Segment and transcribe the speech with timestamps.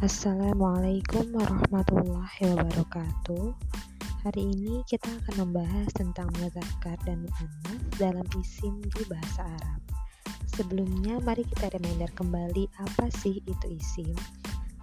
[0.00, 3.52] Assalamualaikum warahmatullahi wabarakatuh.
[4.24, 9.80] Hari ini kita akan membahas tentang muzakkar dan muannas dalam isim di bahasa Arab.
[10.56, 14.16] Sebelumnya, mari kita reminder kembali apa sih itu isim.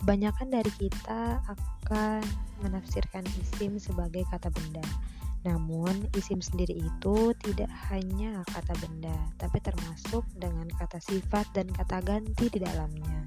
[0.05, 2.21] Kebanyakan dari kita akan
[2.61, 4.85] menafsirkan isim sebagai kata benda.
[5.49, 12.05] Namun, isim sendiri itu tidak hanya kata benda, tapi termasuk dengan kata sifat dan kata
[12.05, 13.25] ganti di dalamnya.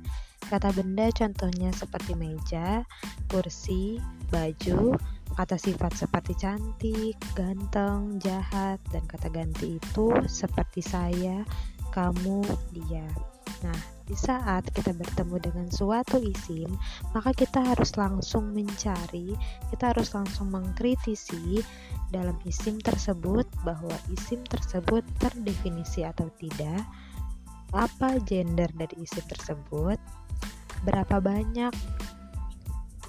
[0.51, 2.83] Kata benda contohnya seperti meja,
[3.31, 4.03] kursi,
[4.35, 4.99] baju,
[5.39, 11.47] kata sifat seperti cantik, ganteng, jahat, dan kata ganti itu seperti saya,
[11.95, 12.43] kamu,
[12.75, 13.07] dia.
[13.63, 13.79] Nah,
[14.11, 16.67] di saat kita bertemu dengan suatu isim,
[17.15, 19.39] maka kita harus langsung mencari,
[19.71, 21.63] kita harus langsung mengkritisi
[22.11, 26.83] dalam isim tersebut bahwa isim tersebut terdefinisi atau tidak,
[27.71, 30.01] apa gender dari isim tersebut,
[30.87, 31.73] berapa banyak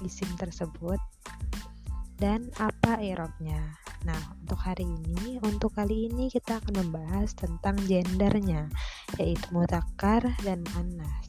[0.02, 0.98] isim tersebut
[2.18, 3.58] dan apa irobnya.
[4.02, 8.66] Nah, untuk hari ini, untuk kali ini kita akan membahas tentang gendernya,
[9.18, 11.26] yaitu mutakar dan manas.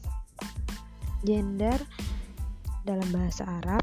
[1.22, 1.78] Gender
[2.82, 3.82] dalam bahasa Arab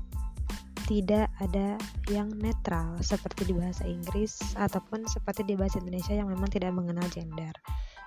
[0.92, 1.80] tidak ada
[2.12, 7.08] yang netral seperti di bahasa Inggris ataupun seperti di bahasa Indonesia yang memang tidak mengenal
[7.08, 7.56] gender.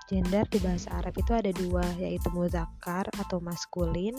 [0.05, 4.13] Gender di bahasa Arab itu ada dua, yaitu muzakkar atau maskulin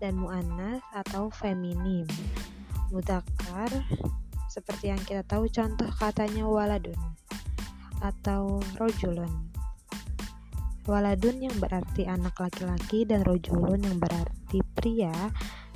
[0.00, 2.08] dan muannas atau feminim.
[2.88, 3.68] Muzakkar
[4.48, 6.96] seperti yang kita tahu contoh katanya waladun
[8.00, 9.28] atau rojulun.
[10.88, 15.12] Waladun yang berarti anak laki-laki dan rojulun yang berarti pria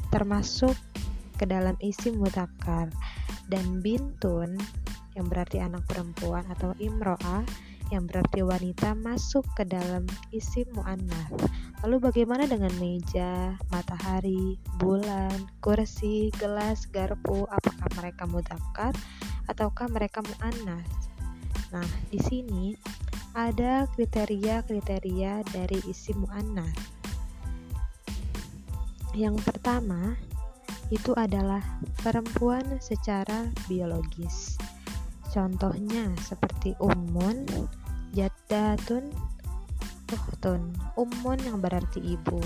[0.09, 0.73] termasuk
[1.37, 2.89] ke dalam isi muzakkar
[3.53, 4.57] dan bintun
[5.19, 7.43] yang berarti anak perempuan atau imro'ah
[7.91, 11.31] yang berarti wanita masuk ke dalam isi mu'annas.
[11.83, 17.51] Lalu bagaimana dengan meja, matahari, bulan, kursi, gelas, garpu?
[17.51, 18.95] Apakah mereka mudzakkar
[19.51, 20.87] ataukah mereka mu'annas?
[21.75, 22.75] Nah, di sini
[23.35, 26.79] ada kriteria-kriteria dari isi mu'annas.
[29.15, 30.15] Yang pertama,
[30.91, 31.63] itu adalah
[32.03, 34.59] perempuan secara biologis.
[35.31, 37.47] Contohnya seperti umun,
[38.11, 39.15] Jaddatun
[40.11, 42.43] Uhtun Ummun yang berarti ibu.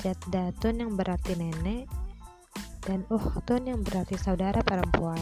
[0.00, 1.84] Jaddatun yang berarti nenek.
[2.80, 5.20] Dan Uhtun yang berarti saudara perempuan.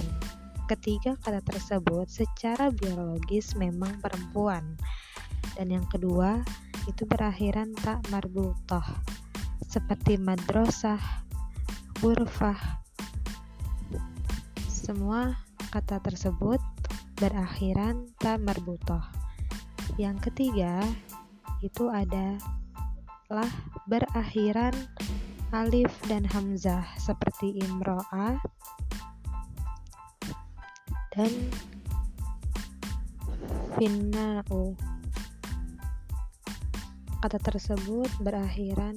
[0.71, 4.79] Ketiga kata tersebut secara biologis memang perempuan.
[5.59, 6.47] Dan yang kedua
[6.87, 8.85] itu berakhiran tak marbutoh
[9.67, 11.03] Seperti madrasah,
[11.99, 12.79] burfah
[14.71, 15.35] Semua
[15.75, 16.63] kata tersebut
[17.21, 19.05] berakhiran ta marbutoh.
[20.01, 20.81] Yang ketiga
[21.61, 23.53] itu adalah
[23.85, 24.73] berakhiran
[25.53, 28.41] alif dan hamzah seperti imro'ah
[31.13, 31.33] dan
[33.77, 34.73] finna'u.
[37.21, 38.97] Kata tersebut berakhiran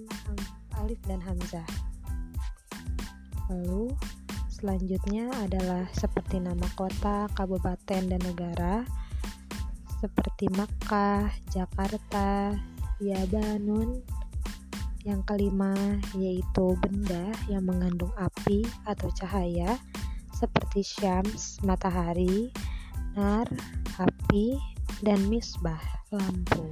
[0.80, 1.68] alif dan hamzah.
[3.52, 3.92] Lalu
[4.64, 8.88] Selanjutnya adalah seperti nama kota, kabupaten, dan negara
[10.00, 12.56] seperti Makkah, Jakarta,
[13.04, 14.00] Yabanun.
[15.04, 15.76] Yang kelima
[16.16, 19.76] yaitu benda yang mengandung api atau cahaya
[20.32, 22.48] seperti syams, matahari,
[23.20, 23.52] nar,
[24.00, 24.56] api,
[25.04, 26.64] dan misbah, lampu.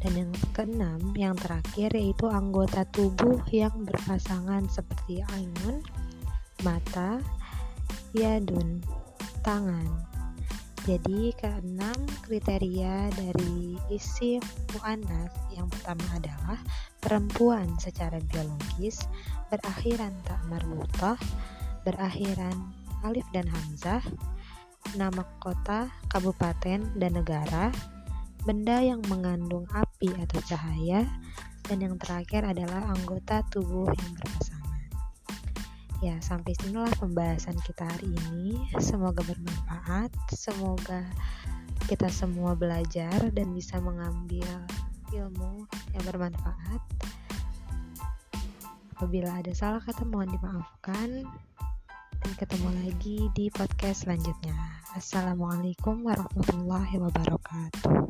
[0.00, 5.84] Dan yang keenam, yang terakhir yaitu anggota tubuh yang berpasangan seperti ainun,
[6.62, 7.20] mata,
[8.12, 8.84] yadun,
[9.44, 9.86] tangan.
[10.88, 14.40] Jadi keenam kriteria dari isi
[14.72, 16.56] mu'annas yang pertama adalah
[17.04, 19.04] perempuan secara biologis,
[19.52, 21.20] berakhiran tak marbutah,
[21.84, 22.72] berakhiran
[23.04, 24.00] alif dan hamzah,
[24.96, 27.68] nama kota, kabupaten, dan negara,
[28.48, 31.04] benda yang mengandung api atau cahaya,
[31.68, 34.49] dan yang terakhir adalah anggota tubuh yang berpasangan.
[36.00, 38.56] Ya, sampai sinilah pembahasan kita hari ini.
[38.80, 41.04] Semoga bermanfaat, semoga
[41.92, 44.48] kita semua belajar dan bisa mengambil
[45.12, 46.80] ilmu yang bermanfaat.
[48.96, 51.28] Apabila ada salah kata mohon dimaafkan.
[52.20, 54.56] Dan ketemu lagi di podcast selanjutnya.
[54.96, 58.08] Assalamualaikum warahmatullahi wabarakatuh.